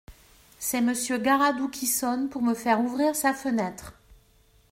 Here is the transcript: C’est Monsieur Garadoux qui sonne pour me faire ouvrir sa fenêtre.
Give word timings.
C’est 0.57 0.81
Monsieur 0.81 1.19
Garadoux 1.19 1.67
qui 1.69 1.85
sonne 1.85 2.27
pour 2.27 2.41
me 2.41 2.55
faire 2.55 2.81
ouvrir 2.81 3.15
sa 3.15 3.35
fenêtre. 3.35 3.93